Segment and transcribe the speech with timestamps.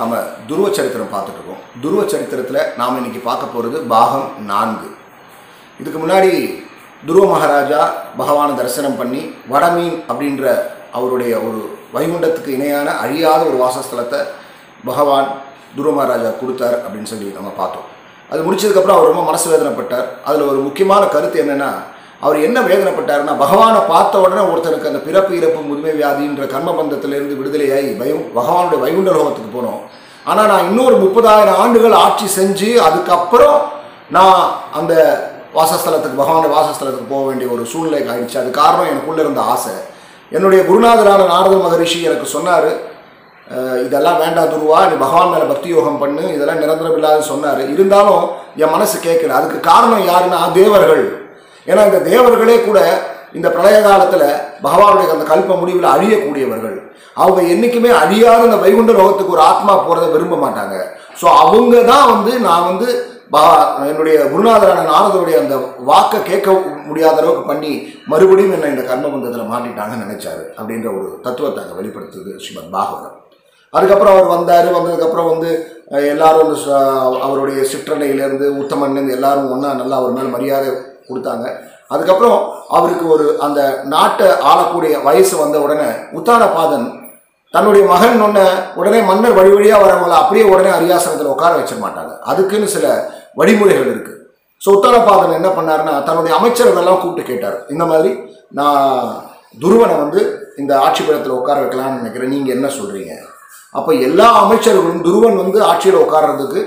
[0.00, 0.16] நம்ம
[0.48, 1.60] துருவ சரித்திரம் பார்த்துட்ருக்கோம்.
[1.82, 4.88] துருவ சரித்திரத்தில் நாம் இன்னைக்கு பார்க்க போகிறது பாகம் நான்கு.
[5.80, 6.32] இதுக்கு முன்னாடி
[7.08, 7.80] துருவ மகாராஜா
[8.20, 10.44] பகவானை தரிசனம் பண்ணி வடமீன் அப்படின்ற
[10.98, 11.60] அவருடைய ஒரு
[11.94, 14.20] வைகுண்டத்துக்கு இணையான அழியாத ஒரு வாசஸ்தலத்தை
[14.90, 15.28] பகவான்
[15.76, 17.86] துருவ மகாராஜா கொடுத்தார் அப்படின்னு சொல்லி நம்ம பார்த்தோம்.
[18.32, 20.06] அது முடிச்சதுக்கப்புறம் அவர் ரொம்ப மனசு வேதனைப்பட்டார்.
[20.28, 21.70] அதில் ஒரு முக்கியமான கருத்து என்னென்னா
[22.24, 28.24] அவர் என்ன வேதனைப்பட்டாருன்னா பகவானை பார்த்த உடனே ஒருத்தருக்கு அந்த பிறப்பு இறப்பு முதுமை வியாதின்ற கர்மபந்தத்திலிருந்து விடுதலையாகி பயம்
[28.38, 29.80] பகவானுடைய வைகுண்ட லோகத்துக்கு போனோம்.
[30.30, 33.58] ஆனால் நான் இன்னொரு முப்பதாயிரம் ஆண்டுகள் ஆட்சி செஞ்சு அதுக்கப்புறம்
[34.16, 34.40] நான்
[34.78, 34.94] அந்த
[35.58, 38.40] வாசஸ்தலத்துக்கு பகவானுடைய வாசஸ்தலத்துக்கு போக வேண்டிய ஒரு சூழ்நிலை ஆயிடுச்சு.
[38.42, 39.74] அது காரணம் எனக்குள்ளே இருந்த ஆசை.
[40.36, 42.70] என்னுடைய குருநாதரான நாரத மகரிஷி எனக்கு சொன்னார்
[43.86, 47.62] இதெல்லாம் வேண்டாம் துருவா நீ பகவான் மேலே பக்தி யோகம் பண்ணு இதெல்லாம் நிரந்தரம் இல்லாதுன்னு சொன்னார்.
[47.74, 48.22] இருந்தாலும்
[48.62, 51.04] என் மனசு கேட்கல அதுக்கு காரணம் யாருன்னா தேவர்கள்.
[51.66, 52.80] ஏன்னா இந்த தேவர்களே கூட
[53.38, 54.26] இந்த பிரளய காலத்தில்
[54.64, 56.78] பகவானுடைய அந்த கல்ப முடிவில் அழியக்கூடியவர்கள்.
[57.22, 60.76] அவங்க என்றைக்குமே அழியாத இந்த வைகுண்ட லோகத்துக்கு ஒரு ஆத்மா போகிறத விரும்ப மாட்டாங்க.
[61.20, 62.88] ஸோ அவங்க தான் வந்து நான் வந்து
[63.34, 63.42] பா
[63.90, 65.56] என்னுடைய குருநாதரான நாரதருடைய அந்த
[65.88, 66.50] வாக்கை கேட்க
[66.88, 67.72] முடியாத அளவுக்கு பண்ணி
[68.12, 73.16] மறுபடியும் என்னை இந்த கர்மபந்தத்தில் மாட்டிட்டாங்கன்னு நினைச்சாரு அப்படின்ற ஒரு தத்துவத்தை அங்கே வெளிப்படுத்துது ஸ்ரீமத் பாகவதம்.
[73.74, 74.68] அதுக்கப்புறம் அவர் வந்தார்.
[74.76, 75.50] வந்ததுக்கப்புறம் வந்து
[76.12, 76.52] எல்லாரும்
[77.26, 80.70] அவருடைய சிற்றலையிலேருந்து உத்தமன்லேருந்து எல்லாரும் ஒன்றா நல்லா அவர் மேலே மரியாதை
[81.10, 81.46] கொடுத்தாங்க.
[81.94, 82.38] அதுக்கப்புறம்
[82.78, 83.60] அவருக்கு ஒரு அந்த
[83.94, 86.88] நாட்டை ஆளக்கூடிய வயசு வந்த உடனே உத்தானபாதன்
[87.54, 88.44] தன்னுடைய மகன் ஒன்று
[88.80, 92.12] உடனே மன்னர் வழி வழியாக வரவங்கள அப்படியே உடனே அரியாசனத்தில் உட்கார வச்சிட மாட்டாங்க.
[92.30, 92.86] அதுக்குன்னு சில
[93.40, 94.18] வழிமுறைகள் இருக்குது
[94.62, 97.58] ஸோ உத்தானபாதன் என்ன பண்ணாருன்னா தன்னுடைய அமைச்சர்களெல்லாம் கூப்பிட்டு கேட்டார்.
[97.74, 98.10] இந்த மாதிரி
[98.58, 98.86] நான்
[99.62, 100.20] துருவனை வந்து
[100.60, 102.32] இந்த ஆட்சி பீடத்தில் உட்கார வைக்கலாம்னு நினைக்கிறேன்.
[102.34, 103.14] நீங்கள் என்ன சொல்கிறீங்க
[103.78, 106.60] அப்போ எல்லா அமைச்சர்களும் துருவன் வந்து ஆட்சியில் உட்கார்றதுக்கு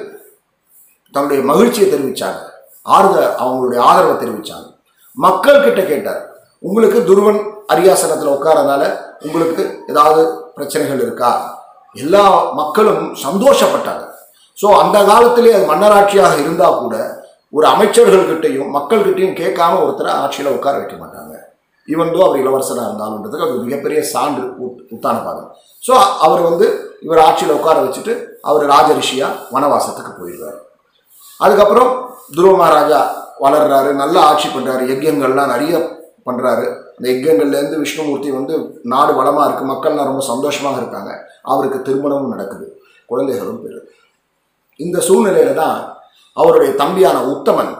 [1.13, 2.41] தன்னுடைய மகிழ்ச்சியை தெரிவித்தாங்க
[2.85, 4.67] ஆறுத அவங்களுடைய ஆதரவை தெரிவித்தாங்க
[5.17, 6.21] மக்கள் கிட்ட கேட்டார்.
[6.63, 8.83] உங்களுக்கு துருவன் அரியாசனத்தில் உட்காரனால
[9.21, 10.21] உங்களுக்கு ஏதாவது
[10.55, 11.31] பிரச்சனைகள் இருக்கா?
[11.95, 12.23] எல்லா
[12.53, 14.03] மக்களும் சந்தோஷப்பட்டாங்க.
[14.57, 16.95] ஸோ அந்த காலத்திலே அது மன்னராட்சியாக இருந்தால் கூட
[17.53, 21.33] ஒரு அமைச்சர்கள்கிட்டையும் மக்கள்கிட்டையும் கேட்காம ஒருத்தரை ஆட்சியில் உட்கார வைக்க மாட்டாங்க.
[21.87, 25.49] இவன்தோ அவர் இளவரசராக இருந்தாலுன்றதுக்கு அது மிகப்பெரிய சான்று உத்- உத்தானபாதம்
[25.83, 26.65] ஸோ அவர் வந்து
[27.01, 30.59] இவர் ஆட்சியில் உட்கார வச்சுட்டு அவர் ராஜரிஷியா வனவாசத்துக்கு போயிடுவார்.
[31.43, 31.91] அதுக்கப்புறம்
[32.35, 33.01] துருவ மகாராஜா
[33.39, 35.73] வளர்றாரு நல்லா ஆட்சி பண்ணுறாரு யஜ்யங்கள்லாம் நிறைய
[36.25, 36.65] பண்ணுறாரு
[36.95, 41.11] அந்த யஜ்யங்கள்லேருந்து விஷ்ணுமூர்த்தி வந்து நாடு வளமாக இருக்குது மக்கள்லாம் ரொம்ப சந்தோஷமாக இருக்காங்க.
[41.43, 42.65] அவருக்கு திருமணமும் நடக்குது
[43.05, 43.79] குழந்தைகளும் பெரு.
[44.79, 45.77] இந்த சூழ்நிலையில தான்
[46.37, 47.73] அவருடைய தம்பியான உத்தமன்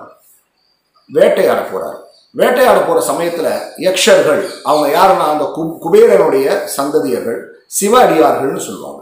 [1.10, 2.00] வேட்டையாட போகிறார்
[2.36, 6.48] வேட்டையாட போகிற சமயத்தில் யக்ஷர்கள் அவங்க யாருன்னா அந்த கு- குபேரனுடைய
[6.78, 9.02] சந்ததியர்கள் சிவ அடியார்கள்னு சொல்லுவாங்க.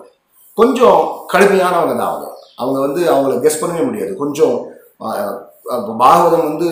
[0.58, 1.00] கொஞ்சம்
[1.34, 2.28] கடுமையானவங்க தான் அவங்க.
[2.62, 4.12] அவங்க வந்து அவங்கள கெஸ் பண்ணவே முடியாது.
[4.22, 4.56] கொஞ்சம்
[6.04, 6.70] பாகவதம் வந்து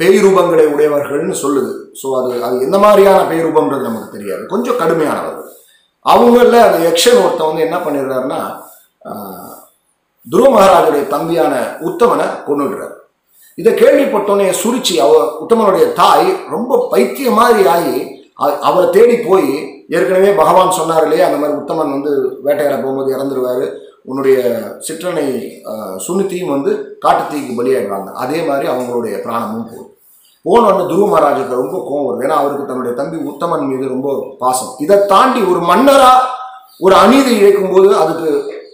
[0.00, 1.72] பேய் ரூபங்களை உடையவர்கள்னு சொல்லுது.
[2.00, 4.42] ஸோ அது அது எந்த மாதிரியான பேய் ரூபம்ன்றது நமக்கு தெரியாது.
[4.52, 5.48] கொஞ்சம் கடுமையானவர்கள்
[6.06, 8.40] அவங்கள அந்த யக்ஷன் ஒருத்தன் வந்து என்ன பண்ணிடுறாருன்னா
[10.26, 11.54] துருவ மகாராஜுடைய தம்பியான
[11.88, 12.96] உத்தமனை கொண்டுடுறார்
[13.60, 17.96] இதை கேள்விப்பட்டோன்னே சுருச்சி அவ உத்தமனுடைய தாய் ரொம்ப பைத்தியம் மாதிரி ஆகி
[18.68, 19.50] அவரை தேடி போய்
[19.96, 22.12] ஏற்கனவே பகவான் சொன்னார் இல்லையா அந்த மாதிரி உத்தமன் வந்து
[22.46, 23.66] வேட்டையாட போகும்போது இறந்துருவாரு.
[24.08, 24.38] உன்னுடைய
[24.86, 25.26] சிற்றனை
[26.06, 26.72] சுனித்தியும் வந்து
[27.04, 28.10] காட்டுத்தீக்கு பலியாயிடுவாங்க.
[28.22, 29.88] அதே மாதிரி அவங்களுடைய பிராணமும் போகும்
[30.44, 34.10] போன வந்து துருவ மகாராஜுக்கு ரொம்ப கோவம் வரும் ஏன்னா அவருக்கு தன்னுடைய தம்பி உத்தமன் மீது ரொம்ப
[34.42, 34.70] பாசம்.
[34.84, 36.12] இதை தாண்டி ஒரு மன்னரா
[36.84, 38.30] ஒரு அநீதி இழைக்கும்போது அதுக்கு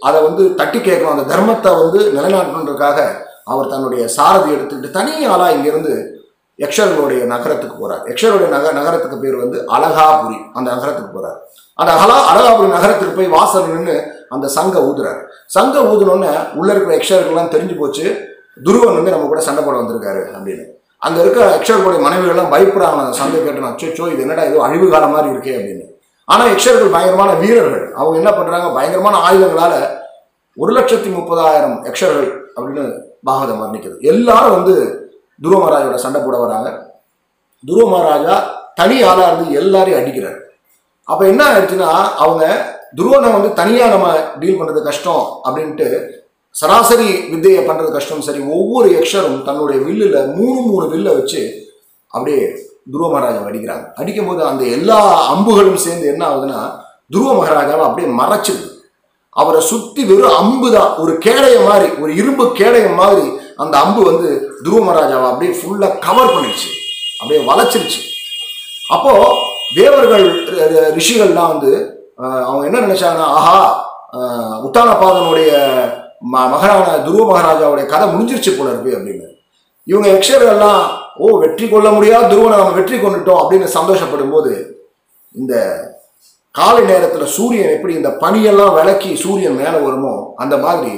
[0.07, 1.15] அதை வந்து தட்டி கேட்கணும்.
[1.15, 2.99] அந்த தர்மத்தை வந்து நிலைநாட்டுன்றதுக்காக
[3.53, 5.93] அவர் தன்னுடைய சாரதி எடுத்துக்கிட்டு தனி ஆளா இங்கிருந்து
[6.59, 8.03] யக்ஷர்களுடைய நகரத்துக்கு போறார்.
[8.09, 11.37] யக்ஷருடைய நக நகரத்துக்கு பேர் வந்து அழகாபுரி அந்த நகரத்துக்கு போறார்.
[11.79, 13.97] அந்த அழகா அழகாபுரி நகரத்துக்கு போய் வாசல் நின்று
[14.35, 15.21] அந்த சங்க ஊதுறாரு.
[15.55, 18.05] சங்க ஊதுனோடனே உள்ள இருக்கிற யக்ஷர்கள்லாம் தெரிஞ்சு போச்சு
[18.65, 20.65] துருவன் வந்து நம்ம கூட சண்டை போட வந்திருக்காரு அப்படின்னு.
[21.05, 25.29] அங்கே இருக்க எக்ஷர்களுடைய மனைவிகள்லாம் பயப்படுறாங்க அந்த சண்டை கேட்டு அச்சோ இது என்னடா ஏதோ அழிவு காலம் மாதிரி
[25.33, 25.85] இருக்கே அப்படின்னு.
[26.27, 27.85] ஆனால் யக்ஷர்கள் பயங்கரமான வீரர்கள்.
[27.99, 29.77] அவங்க என்ன பண்ணுறாங்க பயங்கரமான ஆயுதங்களால்
[30.57, 32.83] ஒரு லட்சத்தி முப்பதாயிரம் எக்ஷர்கள் அப்படின்னு
[33.27, 34.75] பாகவதம் வர்ணிக்கிறது எல்லாரும் வந்து
[35.43, 36.69] துருவ மகாராஜோட சண்டை போட வராங்க.
[37.63, 38.35] துருவ மகாராஜா
[38.79, 40.39] தனி ஆளாக இருந்து எல்லாரையும் அடிக்கிறார்.
[41.11, 41.91] அப்போ என்ன ஆயிடுச்சுன்னா
[42.23, 42.43] அவங்க
[42.97, 44.07] துருவனை வந்து தனியாக நம்ம
[44.39, 45.87] டீல் பண்ணுறது கஷ்டம் அப்படின்ட்டு
[46.55, 48.21] சராசரி வித்தையை பண்ணுறது கஷ்டம்.
[48.27, 51.41] சரி ஒவ்வொரு யக்ஷரும் தன்னுடைய வில்லில் மூணு மூணு வில்லை வச்சு
[52.13, 52.41] அப்படியே
[52.91, 54.99] துருவ மகாராஜா அடிக்கிறாங்க அடிக்கும்போது அந்த எல்லா
[55.33, 56.59] அம்புகளும் சேர்ந்து என்ன ஆகுதுன்னா
[57.13, 58.65] துருவ மகாராஜாவை அப்படியே மறைச்சிது
[59.35, 60.91] அவரை சுற்றி வெறும் அம்பு தான்.
[61.01, 63.25] ஒரு கேடய மாதிரி ஒரு இரும்பு கேடயம் மாதிரி
[63.63, 64.29] அந்த அம்பு வந்து
[64.63, 66.69] துருவ மகாராஜாவை அப்படியே ஃபுல்லாக கவர் பண்ணிடுச்சு.
[67.19, 67.99] அப்படியே வளைச்சிருச்சு.
[68.95, 69.27] அப்போது
[69.77, 70.25] தேவர்கள்
[70.97, 71.71] ரிஷிகள்லாம் வந்து
[72.47, 73.57] அவங்க என்ன நினைச்சாங்கன்னா ஆஹா
[74.63, 75.51] உத்தானபாதனுடைய
[76.25, 79.27] ம மகனான துருவ மகாராஜாவுடைய கதை முடிஞ்சிருச்சு போல இருக்கு அப்படின்னு.
[79.87, 80.81] இவங்க யக்ஷர்கள்லாம்
[81.17, 84.51] ஓ வெற்றி கொள்ள முடியாத துருவனை நம்ம வெற்றி கொண்டுட்டோம் அப்படின்னு சந்தோஷப்படும் போது
[85.35, 85.53] இந்த
[86.55, 90.93] காலை நேரத்தில் சூரியன் எப்படி இந்த பனியெல்லாம் விளக்கி சூரியன் மேலே வருமோ அந்த மாதிரி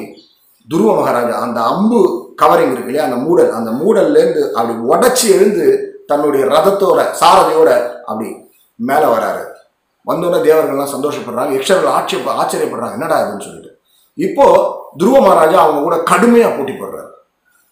[0.67, 1.99] துருவ மகாராஜா அந்த அம்பு
[2.41, 5.67] கவரிங் இருக்கு இல்லையா அந்த மூடல் அந்த மூடல்லேருந்து அப்படி உடச்சி எழுந்து
[6.07, 7.69] தன்னுடைய ரதத்தோட சாரதியோட
[8.07, 8.29] அப்படி
[8.79, 9.41] மேலே வராரு.
[10.07, 12.95] வந்தோடனே தேவர்கள்லாம் சந்தோஷப்படுறாங்க யக்ஷர்கள் ஆட்சி ஆச்சரியப்படுறாங்க.
[12.97, 13.71] என்னடா இதுன்னு சொல்லிட்டு.
[14.17, 14.45] இப்போ
[15.01, 17.09] துருவ மகாராஜா அவங்க கூட கடுமையாக போட்டி போடுறாரு.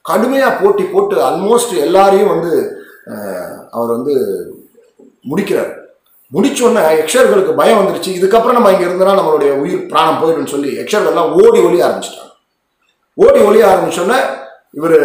[0.09, 2.51] கடுமையாக போட்டி போட்டு ஆல்மோஸ்ட் எல்லாரையும் வந்து
[3.77, 4.13] அவர் வந்து
[5.31, 5.71] முடிக்கிறார்.
[6.35, 8.11] முடிச்சோடனே யக்ஷர்களுக்கு பயம் வந்துருச்சு.
[8.19, 12.33] இதுக்கப்புறம் நம்ம இங்கே இருந்தனா நம்மளுடைய உயிர் பிராணம் போயிடும்னு சொல்லி யக்ஷர்கள்லாம் ஓடி ஒளிய ஆரம்பிச்சிட்டாங்க.
[13.17, 14.19] ஓடி ஒளிய ஆரம்பிச்சோன்னே
[14.77, 14.97] இவர்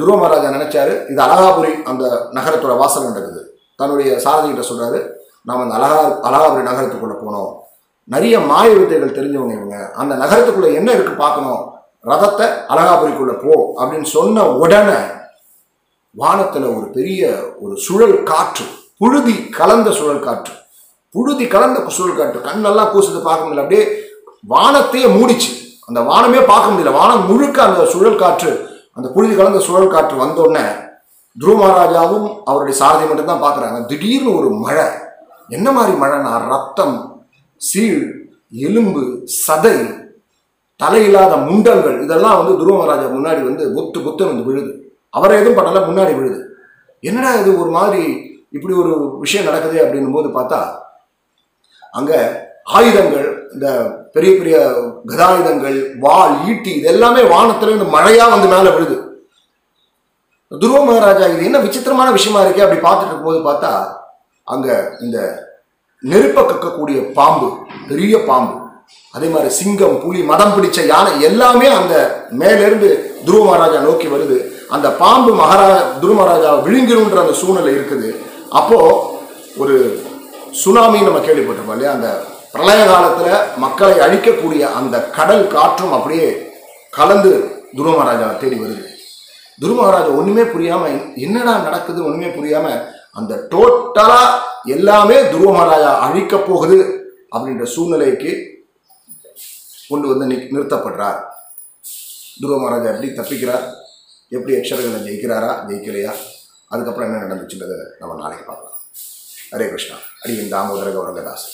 [0.00, 2.04] துருவ மகாராஜா நினைச்சாரு இது அலகாபுரி அந்த
[2.38, 3.42] நகரத்தோட வாசல் நடக்குது
[3.80, 4.98] தன்னுடைய சாரதிகிட்ட சொல்றாரு
[5.46, 5.98] நாம் அந்த அலகா
[6.28, 7.50] அலகாபுரி நகரத்துக்குள்ளே போனோம்.
[8.04, 9.90] நிறைய மாய வித்தைகள் தெரிஞ்சவங்க இவங்க.
[9.92, 11.72] அந்த நகரத்துக்குள்ளே என்ன இருக்குது பார்க்கணும்?
[12.04, 14.98] ரதத்தை அலகாபுரிக்குள்ளே போ அப்படின்னு சொன்ன உடனே
[16.10, 18.64] வானத்தில் ஒரு பெரிய ஒரு சுழல் காற்று
[18.98, 20.52] புழுதி கலந்த சுழல் காற்று.
[21.10, 22.50] புழுதி கலந்த சுழல் காற்று.
[22.50, 23.62] கண்ணெல்லாம் கூசுது பார்க்க முடியல.
[23.62, 23.84] அப்படியே
[24.48, 25.50] வானத்தையே மூடிச்சு.
[25.86, 26.92] அந்த வானமே பார்க்க முடியல.
[26.92, 30.66] வானம் முழுக்க அந்த சுழல் காற்று அந்த புழுதி கலந்த சுழல் காற்று வந்தோடனே
[31.40, 33.86] துருவ மகாராஜாவும் அவருடைய சாரதி மட்டும்தான் பார்க்குறாங்க.
[33.86, 35.04] திடீர்னு ஒரு மழை.
[35.48, 36.96] என்ன மாதிரி மழைனா ரத்தம்
[37.60, 38.02] சீழ்
[38.66, 39.02] எலும்பு
[39.46, 39.76] சதை
[40.80, 44.72] தலையில்லாத முண்டங்கள் இதெல்லாம் வந்து துருவ முன்னாடி வந்து புத்து புத்து வந்து விழுது.
[45.10, 46.40] அவரை எதுவும் பண்ணல முன்னாடி விழுது.
[47.02, 48.02] என்னடா இது ஒரு மாதிரி
[48.52, 50.60] இப்படி ஒரு விஷயம் நடக்குது அப்படின்னும் போது பார்த்தா
[51.94, 52.18] அங்கே
[52.76, 53.66] ஆயுதங்கள் இந்த
[54.14, 54.56] பெரிய பெரிய
[55.10, 58.96] கதாயுதங்கள் வாள் ஈட்டி இது எல்லாமே வானத்துல இருந்து மழையாக வந்து மேலே விழுது.
[60.52, 63.72] துருவ மகாராஜா இது என்ன விசித்திரமான விஷயமா இருக்கே அப்படி பார்த்துட்டு இருக்கும்போது பார்த்தா
[64.52, 64.68] அங்க
[65.04, 65.18] இந்த
[66.10, 67.48] நெருப்ப கக்கக்கூடிய பாம்பு
[67.88, 68.54] பெரிய பாம்பு
[69.14, 71.94] அதே மாதிரி சிங்கம் புலி மதம் பிடிச்ச யானை எல்லாமே அந்த
[72.40, 72.88] மேலிருந்து
[73.26, 74.36] துருவ மகாராஜா நோக்கி வருது.
[74.74, 78.08] அந்த பாம்பு மகாராஜா துருவ மகாராஜா விழுங்கிருன்ற அந்த சூழ்நிலை இருக்குது.
[78.60, 78.78] அப்போ
[79.62, 79.76] ஒரு
[80.62, 81.94] சுனாமி நம்ம கேள்விப்பட்டிருப்போம் இல்லையா?
[81.96, 82.08] அந்த
[82.54, 83.28] பிரளய காலத்துல
[83.64, 86.28] மக்களை அழிக்கக்கூடிய அந்த கடல் காற்றும் அப்படியே
[86.98, 87.32] கலந்து
[87.76, 88.84] துருவ மகாராஜாவை தேடி வருது.
[89.60, 90.82] துருவ மகாராஜா ஒண்ணுமே புரியாம
[91.26, 92.00] என்னடா நடக்குது?
[92.08, 92.66] ஒண்ணுமே புரியாம
[93.18, 94.22] அந்த டோட்டலா
[94.64, 96.78] எல்லாமே துருவ மகாராஜா அழிக்க போகுது
[97.36, 98.32] அப்படின்ற சூழ்நிலைக்கு
[99.88, 101.20] கொண்டு வந்து நிறுத்தப்படுறார்.
[102.40, 103.66] துருவ மகாராஜா எப்படி தப்பிக்கிறார்?
[104.28, 105.52] எப்படி அக்ஷரங்களை ஜெயிக்கிறாரா?
[105.68, 106.12] ஜெயிக்கலையா?
[106.68, 108.78] அதுக்கப்புறம் என்ன நடந்துச்சுன்றதை நம்ம நாளைக்கு பார்க்கலாம்.
[109.52, 109.96] ஹரே கிருஷ்ணா.
[110.22, 111.46] அடியின் தாமோதர கௌரங்கதாஸ்